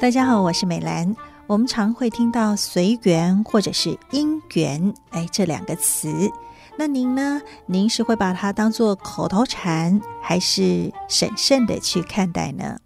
[0.00, 1.12] 大家好，我是美兰。
[1.48, 6.30] 我们常会听到“随缘”或者是“因缘”哎这两个词。
[6.76, 7.42] 那您呢？
[7.66, 12.78] 您是会把它当做口头禅，还是审慎的去看待呢？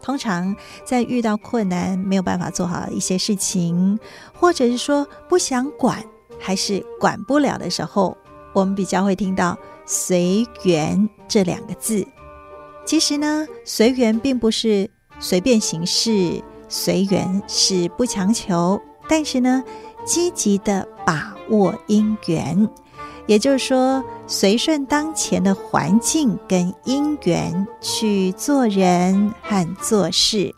[0.00, 0.54] 通常
[0.86, 3.98] 在遇到困难没有办法做好一些事情，
[4.32, 6.04] 或者是说不想管，
[6.38, 8.16] 还是管不了的时候，
[8.52, 12.06] 我们比较会听到“随缘”这两个字。
[12.86, 14.88] 其实呢，随缘并不是
[15.20, 19.62] 随便行事，随缘是不强求，但是呢，
[20.04, 22.68] 积极的把握因缘，
[23.26, 30.54] 也就是说，随顺当前的环境跟因缘去做人和做事。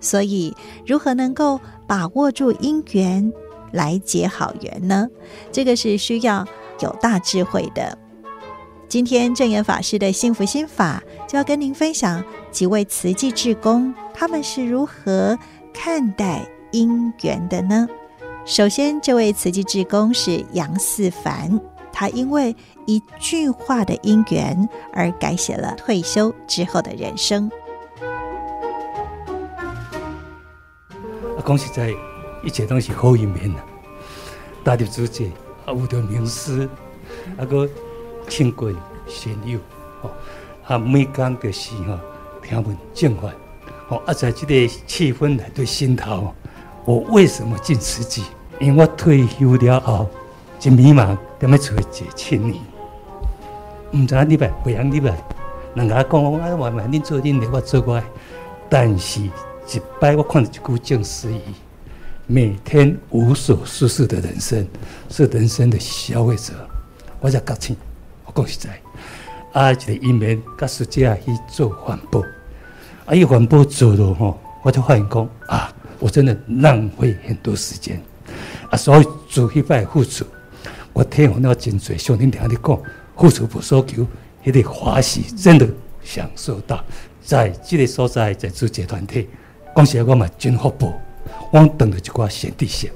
[0.00, 0.54] 所以，
[0.86, 3.32] 如何能够把握住因缘
[3.72, 5.08] 来结好缘呢？
[5.50, 6.46] 这个是需要
[6.80, 7.98] 有大智慧的。
[8.88, 12.24] 今天证严法师的幸福心法就要跟您分享
[12.58, 15.38] 几位慈济志工，他们是如何
[15.72, 17.86] 看待因缘的呢？
[18.44, 21.60] 首先，这位慈济志工是杨四凡，
[21.92, 27.48] 他因为一句话的因缘而改写了退休之后的人生。
[31.44, 31.94] 恭喜在
[32.42, 33.60] 一切都是好一面呐，
[34.64, 35.30] 大的主角
[35.64, 36.68] 啊，有条名师，
[37.38, 37.68] 啊个。
[38.28, 38.74] 亲贵
[39.06, 39.58] 善友，
[40.02, 40.10] 吼，
[40.66, 41.98] 啊，每讲的是吼，
[42.48, 43.30] 听闻正法，
[43.88, 46.32] 吼，啊，在这个气氛内对心头，
[46.86, 48.22] 我为什么进慈济？
[48.58, 50.08] 因为我退休了后，
[50.58, 52.62] 真迷茫，点样出来接亲你？
[53.98, 55.14] 唔知你来，不让你来，
[55.74, 58.02] 人家讲啊，我慢你做恁的，我做我。
[58.70, 59.30] 但是，一
[60.00, 61.40] 摆我看到一句正事语，
[62.26, 64.66] 每天无所事事的人生，
[65.10, 66.54] 是人生的消费者，
[67.20, 67.76] 我才觉醒。
[68.34, 68.80] 讲实在，
[69.52, 72.22] 啊，一个因缘，甲世界去做环保，
[73.08, 77.98] 啊，一环保做了吼，我就发现讲啊，我真的浪费很多时间，
[78.68, 80.26] 啊，所以做迄摆付出，
[80.92, 81.96] 我体会了真多。
[81.96, 82.78] 兄弟听你讲，
[83.16, 84.06] 付出无所求，
[84.44, 85.66] 迄个欢喜真的
[86.04, 86.84] 享受到，
[87.22, 89.26] 在这个所在，在组织团体，
[89.74, 90.92] 讲实话我嘛真福报，
[91.50, 92.90] 我等着一寡贤弟兄，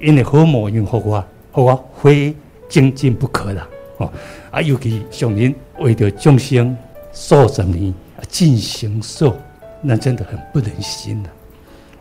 [0.00, 2.36] 因为好模样，互我，互我非
[2.68, 3.66] 精进不可啦。
[3.96, 4.12] 哦，
[4.52, 6.76] 啊，尤其上人为着众生
[7.12, 7.92] 数十年
[8.28, 9.36] 进行受，
[9.80, 11.28] 那真的很不忍心呐。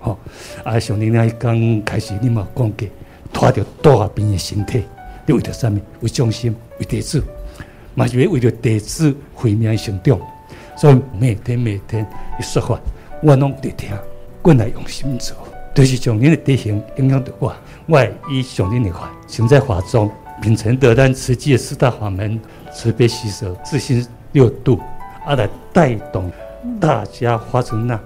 [0.00, 0.18] 哦，
[0.64, 2.88] 啊，上人那刚开始你嘛讲过，
[3.32, 4.82] 拖着大病的身体，
[5.26, 5.78] 你为着啥物？
[6.00, 7.22] 为众生，为弟子，
[7.94, 10.18] 嘛是为着弟子慧命成长。
[10.76, 12.06] 所以每天每天
[12.38, 12.80] 一说法，
[13.22, 13.90] 我拢在听，
[14.40, 15.36] 过来用心做，
[15.74, 17.54] 就是上人的德行影响着我。
[17.86, 20.10] 我以上人的话，现在法中。
[20.40, 22.40] 秉承得咱慈济的四大法门，
[22.74, 24.80] 慈悲喜舍，自心六度，
[25.24, 26.30] 啊，来带动
[26.80, 27.98] 大家发出那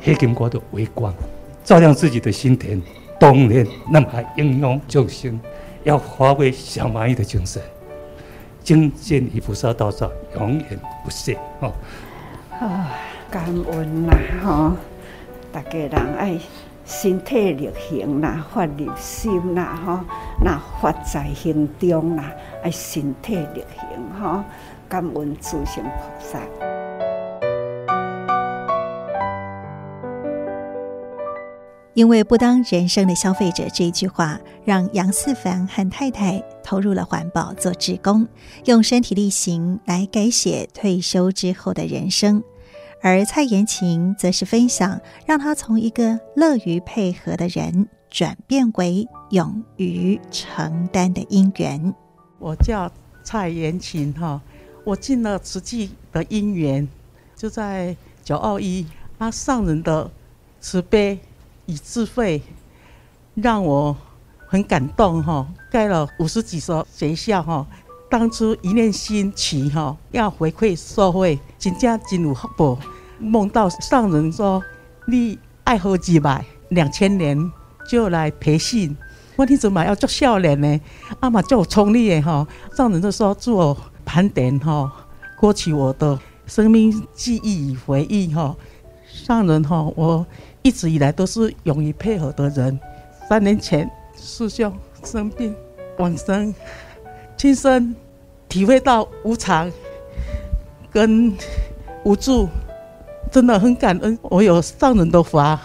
[0.00, 1.14] 黑金光的微光，
[1.64, 2.80] 照亮自己的心田。
[3.18, 5.40] 当然，那么还应用众生，
[5.84, 7.62] 要发挥小蚂蚁的精神，
[8.62, 11.38] 精进于菩萨道上，永远不懈。
[11.60, 11.72] 哦，
[12.50, 12.90] 啊，
[13.30, 14.12] 感恩呐，
[14.42, 14.76] 哈，
[15.52, 16.38] 大家人爱。
[16.86, 20.04] 身体力行呐，发立心呐，哈，
[20.44, 22.24] 那发在行中呐，
[22.62, 24.44] 爱身体力行哈，
[24.88, 25.90] 感恩诸行菩
[26.20, 26.38] 萨。
[31.94, 38.26] 因为不当人生的消费者这一句话，让杨四凡和太太投入了环保做志工，
[38.64, 42.42] 用身体力行来改写退休之后的人生。
[43.00, 51.94] 而蔡延琴则是分享，让他从一个乐于配合的人，转变为勇于承担的因缘。
[52.40, 52.90] 我叫
[53.22, 54.42] 蔡延琴哈，
[54.84, 56.86] 我进了慈济的因缘，
[57.34, 58.86] 就在九二一，
[59.18, 60.10] 阿上人的
[60.60, 61.18] 慈悲
[61.66, 62.42] 与智慧，
[63.34, 63.96] 让我
[64.46, 67.66] 很感动哈，盖了五十几所学校哈。
[68.10, 72.78] 当初一念心起哈，要回馈社会，真正真有福报。
[73.18, 74.62] 梦到上人说
[75.08, 77.50] ：“你爱好几百两千年
[77.88, 78.94] 就来培训，
[79.36, 80.80] 我你怎么要做笑脸呢？
[81.20, 82.46] 阿妈叫我冲力的哈。
[82.76, 83.76] 上人就说做
[84.14, 84.92] 盘点哈，
[85.36, 86.16] 过去我的
[86.46, 88.54] 生命记忆与回忆哈。
[89.12, 90.24] 上人哈，我
[90.62, 92.78] 一直以来都是勇于配合的人。
[93.28, 94.72] 三年前师兄
[95.02, 95.52] 生病
[95.98, 96.54] 往生。”
[97.36, 97.92] 亲身
[98.48, 99.68] 体会到无常
[100.92, 101.36] 跟
[102.04, 102.48] 无助，
[103.32, 104.16] 真的很感恩。
[104.22, 105.60] 我有上人的法，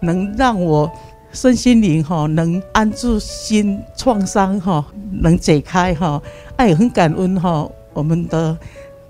[0.00, 0.92] 能让我
[1.32, 6.22] 身心灵哈能安住心创伤哈能解开哈。
[6.56, 8.56] 爱很感恩哈，我们的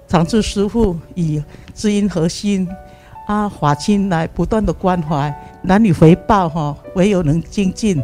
[0.06, 1.42] 常治师父以
[1.74, 2.68] 知音核心
[3.26, 8.00] 啊法亲来不断的关怀，男女回报哈，唯有能精进。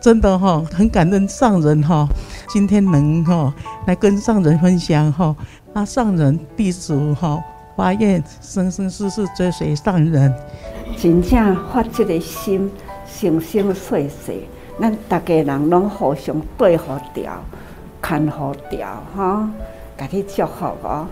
[0.00, 2.06] 真的哈，很感恩上人哈，
[2.50, 3.52] 今天能哈
[3.86, 5.34] 来跟上人分享哈，
[5.72, 7.42] 啊上人弟子哈
[7.74, 10.32] 发愿生生世世追随上人，
[10.98, 12.70] 真正发这个心，
[13.06, 14.34] 生生世世，
[14.78, 17.42] 咱大家人拢互相对好调，
[18.02, 19.48] 看好调哈，
[19.96, 21.06] 给你祝福哦。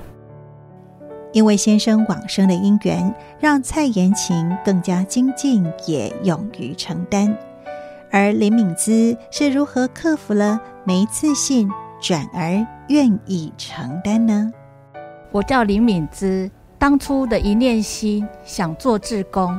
[1.32, 7.34] 因为先生往生的因缘，让蔡延琴更加精进，也勇于承担。
[8.11, 14.52] 而林敏姿是如何克服了没自信，转而愿意承担呢？
[15.31, 19.58] 我叫林敏姿，当初的一念心想做志工，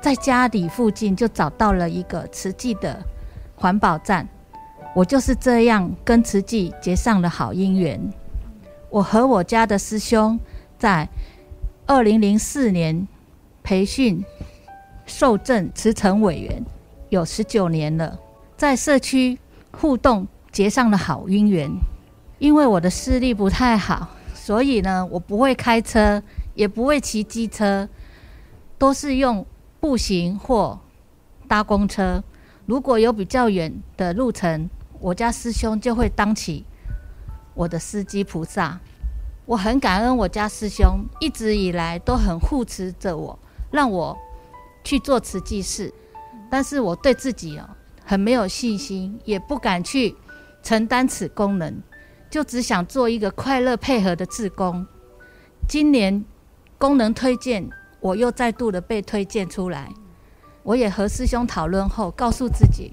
[0.00, 2.98] 在家里附近就找到了一个慈济的
[3.54, 4.26] 环保站，
[4.94, 8.00] 我就是这样跟慈济结上了好姻缘。
[8.90, 10.38] 我和我家的师兄
[10.78, 11.08] 在
[11.86, 13.06] 二零零四年
[13.62, 14.24] 培训
[15.06, 16.64] 受证慈诚委员。
[17.08, 18.18] 有十九年了，
[18.56, 19.38] 在社区
[19.72, 21.68] 互动结上了好姻缘。
[22.38, 26.22] 因为我的视力不太好，所以呢，我不会开车，
[26.54, 27.88] 也不会骑机车，
[28.78, 29.44] 都是用
[29.80, 30.78] 步行或
[31.48, 32.22] 搭公车。
[32.66, 34.70] 如果有比较远的路程，
[35.00, 36.64] 我家师兄就会当起
[37.54, 38.78] 我的司机菩萨。
[39.46, 43.38] 我很感恩我家师兄一直以来都很护持着我，
[43.70, 44.16] 让我
[44.84, 45.92] 去做慈济事。
[46.48, 47.68] 但是我对自己哦
[48.04, 50.14] 很没有信心，也不敢去
[50.62, 51.82] 承担此功能，
[52.28, 54.86] 就只想做一个快乐配合的志工。
[55.68, 56.24] 今年
[56.78, 57.68] 功能推荐，
[58.00, 59.88] 我又再度的被推荐出来。
[60.62, 62.92] 我也和师兄讨论后，告诉自己，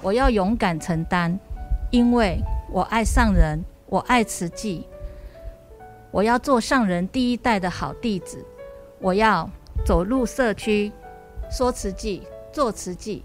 [0.00, 1.38] 我要勇敢承担，
[1.90, 2.40] 因为
[2.70, 4.86] 我爱上人，我爱慈济，
[6.10, 8.44] 我要做上人第一代的好弟子，
[9.00, 9.48] 我要
[9.84, 10.92] 走入社区，
[11.50, 12.22] 说慈济。
[12.52, 13.22] 做慈济，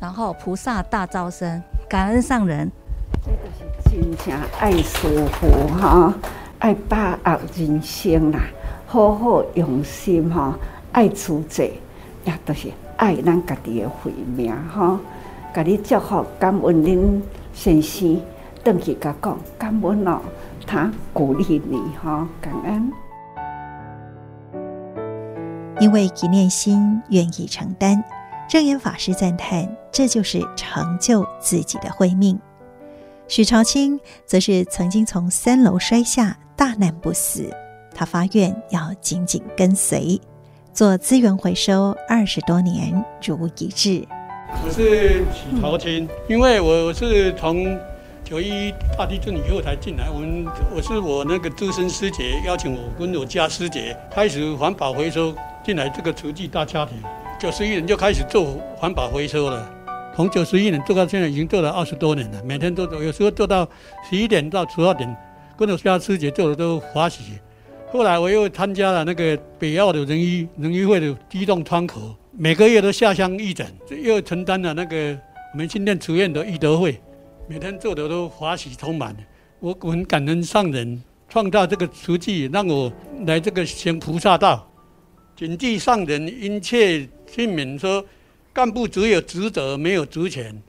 [0.00, 2.70] 然后菩萨大招生，感恩上人。
[3.24, 6.14] 这个是真正爱师父哈，
[6.60, 8.38] 爱把握人生啦，
[8.86, 10.56] 好好用心哈，
[10.92, 11.64] 爱出者，
[12.24, 12.68] 也都是
[12.98, 15.00] 爱咱家己的慧命哈。
[15.52, 17.20] 甲你祝福，感恩恁
[17.52, 18.22] 先生，
[18.68, 20.20] 登去甲讲，感恩哦，
[20.66, 22.92] 他鼓励你哈，感恩。
[25.80, 28.04] 因为一念心，愿意承担。
[28.46, 32.38] 证严法师赞叹：“这就是成就自己的慧命。”
[33.26, 37.48] 许朝清则是曾经从三楼摔下，大难不死。
[37.94, 40.20] 他发愿要紧紧跟随，
[40.74, 44.04] 做资源回收二十多年如一日。
[44.62, 47.64] 我是许朝清，因为我是从
[48.28, 50.10] 九一大地震以后才进来。
[50.10, 55.34] 我们我是我那个资深师姐邀请我跟我家师姐开始环保回收
[55.64, 56.98] 进来这个厨具大家庭。
[57.40, 59.74] 九十一年就开始做环保回收了，
[60.14, 63.66] 从九十一年做到现在已经做了二十多年了，每天都做，有时候做到
[64.10, 65.16] 十一点到十二点，
[65.56, 67.22] 跟着家师姐做的都欢喜。
[67.90, 73.66] 后来我又参加了那个北澳的人医人医会的机动窗口，每个月都下乡义诊，
[74.02, 75.18] 又承担了那个
[75.54, 77.00] 我们新店慈院的义德会，
[77.50, 79.16] 每天做的都欢喜充满。
[79.58, 82.92] 我很感恩上人创造这个慈济，让我
[83.24, 84.70] 来这个行菩萨道。
[85.34, 88.04] 谨记上人殷切劝勉说：
[88.52, 90.62] 干部只有职责，没有职权。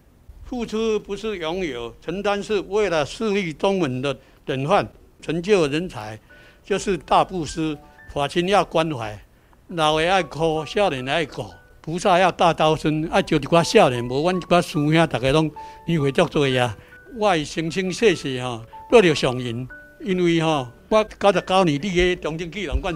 [0.46, 4.88] 付出不是拥有，承担是为了树立中文的典范，
[5.22, 6.18] 成就人才，
[6.64, 7.78] 就是大布施。
[8.14, 9.20] 法亲要关怀，
[9.68, 11.46] 老的爱哭，少年爱哭。
[11.90, 15.50] 菩萨要大刀身，爱救一寡少年，无阮一寡师兄，大家拢
[15.88, 16.78] 你会作做呀。
[17.18, 19.68] 我生生世世哈，都着上人，
[20.00, 22.94] 因为哈，我九十九年伫个中正纪念馆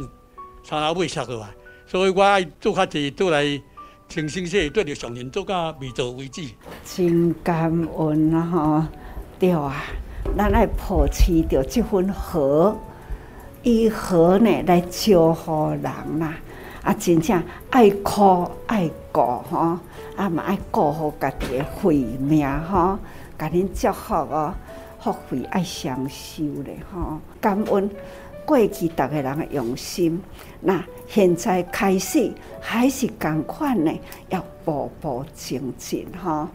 [0.63, 1.47] 三老尾杀过来。
[1.88, 3.59] 所以我爱做较济，做来
[4.07, 6.43] 清新些，对着上人做到未做为止。
[6.85, 8.45] 真感恩啊！
[8.45, 8.83] 吼，
[9.39, 9.85] 对啊，
[10.38, 12.77] 咱爱保持着这份和，
[13.63, 16.27] 以和呢来招呼人啦。
[16.27, 16.38] 啊，
[16.84, 19.80] 啊真正爱哭爱顾吼，
[20.16, 23.00] 啊嘛爱顾好家己的慧命吼，
[23.38, 24.54] 甲恁祝福哦，
[25.00, 27.90] 福慧爱双收咧吼，感恩。
[28.46, 30.22] 过去逐个人的用心，
[30.60, 36.50] 那现在开始还是同款呢，要步步精进哈。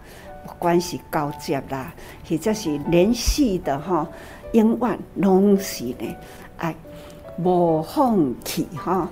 [0.47, 1.95] 不管是交接啦，
[2.29, 4.07] 或者是联系的哈，
[4.53, 6.15] 永远拢是呢
[6.59, 6.75] 爱
[7.39, 9.09] 无放弃哈，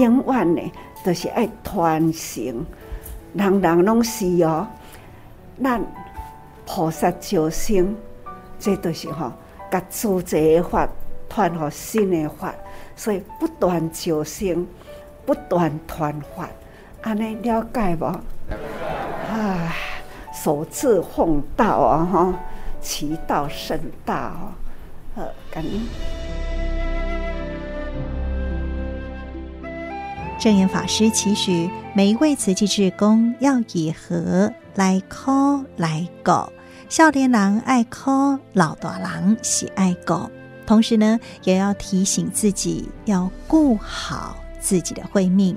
[0.00, 0.72] 永远呢
[1.04, 2.66] 都是爱传承，
[3.34, 4.66] 人人拢是哦。
[5.62, 5.84] 咱
[6.66, 7.94] 菩萨招生，
[8.58, 9.32] 这都是吼，
[9.70, 10.88] 甲诸者法。
[11.32, 12.52] 传和新的法，
[12.96, 14.66] 所以不断招生，
[15.24, 16.48] 不断传法，
[17.02, 18.04] 安尼了解无？
[18.04, 19.72] 啊，
[20.34, 22.34] 首次奉道啊，哈，
[22.80, 24.50] 其道甚大哦。
[25.14, 26.19] 呃，感恩。
[30.40, 36.50] 证严法师期许每一位慈济志工要以和来 call 来教，
[36.88, 40.30] 少年人爱 call，老大郎喜爱狗。
[40.66, 45.54] 同时呢，也要提醒自己要顾好自己的慧命，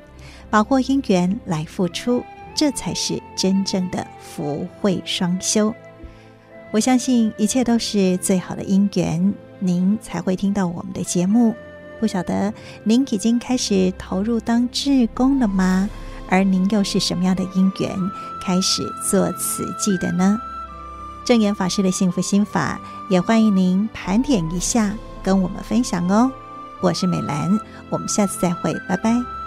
[0.50, 2.22] 把握因缘来付出，
[2.54, 5.74] 这才是真正的福慧双修。
[6.72, 11.56] 我相信一切都是最好的因缘，您才会听到我们的节目。
[12.00, 15.90] 不晓得您已经开始投入当志工了吗？
[16.30, 17.96] 而您又是什么样的因缘
[18.44, 20.40] 开始做慈济的呢？
[21.26, 26.32] 证严法师的幸福心法，也欢迎您盘点一下，跟我们分享哦。
[26.82, 27.58] 我是美兰，
[27.90, 29.43] 我们下次再会，拜拜。